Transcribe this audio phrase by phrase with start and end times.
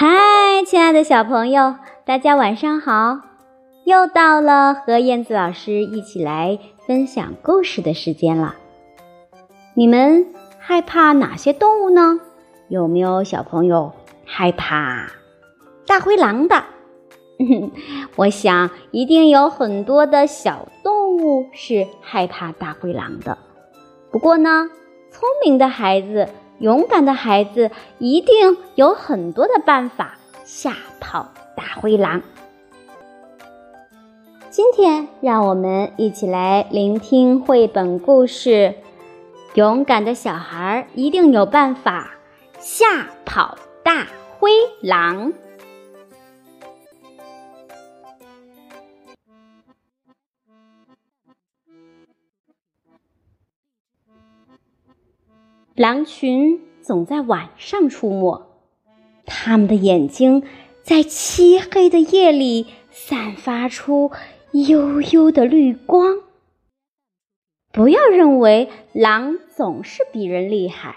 [0.00, 1.74] 嗨，亲爱的小朋友，
[2.04, 3.18] 大家晚上好！
[3.84, 8.54] 又到了和燕子老师一起来分享故事的时间了。
[9.74, 10.24] 你们
[10.60, 12.20] 害怕哪些动物呢？
[12.68, 13.90] 有没有小朋友
[14.24, 15.10] 害怕
[15.84, 16.62] 大灰狼的？
[18.14, 23.36] 我想一定有很多的小动物是害怕大灰狼的。
[24.12, 24.70] 不过呢，
[25.10, 26.28] 聪明的孩子。
[26.58, 32.22] 勇敢的孩子一定有很多的办法吓跑大灰狼。
[34.50, 38.50] 今天，让我们一起来聆听绘本故事
[39.54, 42.10] 《勇敢的小孩一定有办法
[42.58, 44.50] 吓跑大灰
[44.82, 45.32] 狼》。
[55.78, 58.48] 狼群总在晚上出没，
[59.26, 60.42] 它们的眼睛
[60.82, 64.10] 在漆黑的夜里散发出
[64.50, 66.18] 幽幽的绿光。
[67.70, 70.96] 不要认为狼总是比人厉害，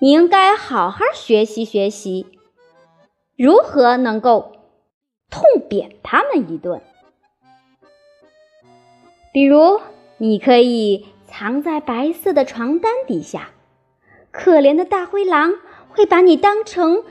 [0.00, 2.26] 你应该好好学习学习，
[3.36, 4.56] 如何能够
[5.30, 6.82] 痛扁他们一顿。
[9.32, 9.80] 比如，
[10.18, 13.50] 你可以藏在白色的床单底下。
[14.34, 15.54] 可怜的大灰狼
[15.88, 17.04] 会把你当成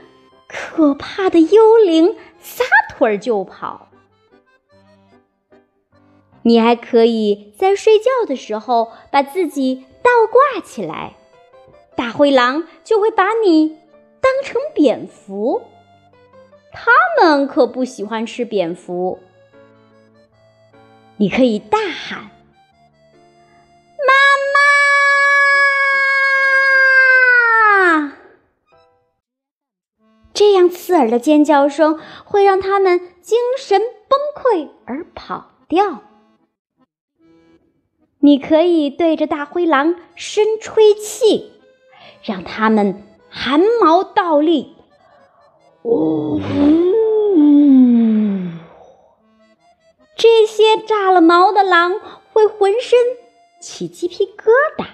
[0.46, 3.88] 可怕的幽灵，撒腿儿就跑。
[6.42, 11.16] 你还可以在睡觉的时候把自己倒挂起来，
[11.96, 13.78] 大灰狼就会把你
[14.20, 15.62] 当成蝙蝠。
[16.72, 19.18] 他们可不喜欢吃蝙蝠。
[21.16, 22.30] 你可以大喊。
[30.34, 36.02] 这样刺耳的尖叫声会让他们精神崩溃而跑掉。
[38.18, 41.52] 你可以对着大灰狼深吹气，
[42.22, 44.74] 让它们汗毛倒立。
[45.84, 46.40] 呜！
[50.16, 52.00] 这些炸了毛的狼
[52.32, 52.98] 会浑身
[53.60, 54.86] 起鸡皮疙瘩。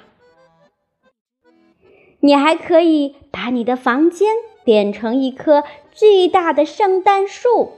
[2.18, 4.34] 你还可以把你的房间。
[4.64, 7.72] 变成一棵巨大的圣诞树，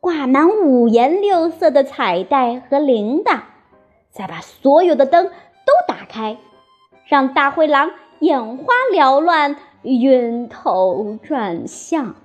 [0.00, 3.40] 挂满五颜六色的彩带和铃铛，
[4.10, 6.38] 再把所有的灯都打开，
[7.06, 12.16] 让大灰狼眼花缭乱、晕头转向。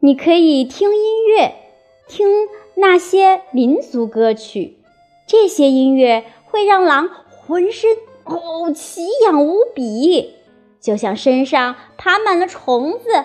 [0.00, 1.54] 你可以听音乐，
[2.08, 2.26] 听
[2.74, 4.78] 那些民族歌曲，
[5.28, 7.90] 这些音乐会让狼浑身
[8.24, 10.34] 哦奇痒无比。
[10.82, 13.24] 就像身上爬满了虫子，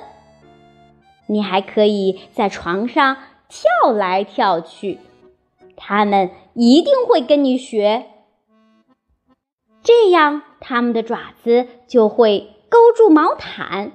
[1.25, 3.17] 你还可以在床上
[3.49, 4.99] 跳来跳去，
[5.75, 8.05] 它们一定会跟你学，
[9.81, 13.93] 这样它们的爪子就会勾住毛毯，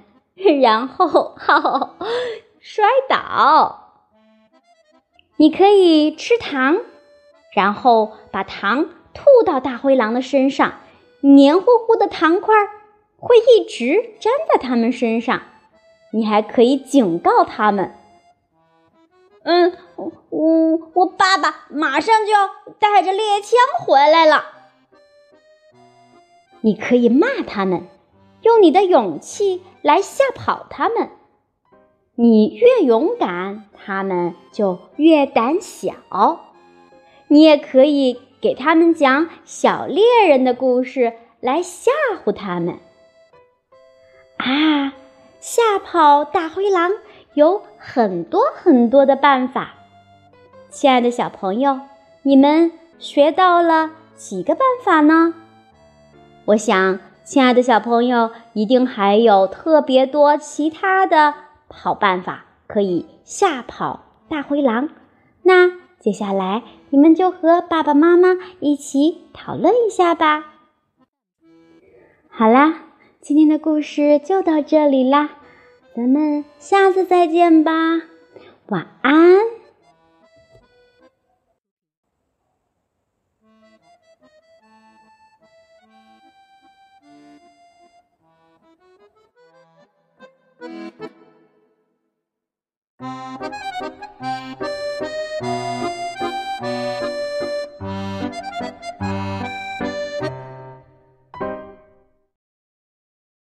[0.61, 1.95] 然后哈
[2.59, 3.79] 摔倒。
[5.37, 6.79] 你可以吃糖，
[7.55, 10.81] 然后把糖吐到大灰狼的身上，
[11.21, 12.82] 黏糊糊的糖块儿。
[13.23, 15.43] 会一直粘在他们身上，
[16.13, 17.95] 你还可以警告他们。
[19.45, 19.73] 嗯，
[20.29, 22.49] 我我爸爸马上就要
[22.81, 24.45] 带着猎枪回来了。
[26.63, 27.87] 你可以骂他们，
[28.43, 31.09] 用你的勇气来吓跑他们。
[32.17, 35.95] 你越勇敢，他们就越胆小。
[37.29, 41.93] 你也可以给他们讲小猎人的故事来吓
[42.25, 42.81] 唬他们。
[44.45, 44.93] 啊，
[45.39, 46.91] 吓跑大灰狼
[47.35, 49.75] 有很多很多的办法。
[50.69, 51.79] 亲爱的小朋友，
[52.23, 55.35] 你们学到了几个办法呢？
[56.47, 61.35] 我想，亲爱的小朋友一定还有特别多其他的
[61.69, 64.89] 好办法可以吓跑大灰狼。
[65.45, 65.71] 那
[66.01, 70.47] 接下来，你们就和爸爸妈妈一起讨论一下吧。
[72.29, 72.75] 好啦。
[73.23, 75.31] 今天的故事就到这里啦，
[75.95, 77.73] 咱们下次再见吧，
[78.67, 79.37] 晚安。